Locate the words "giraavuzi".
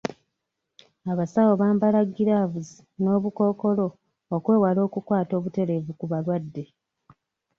2.15-2.77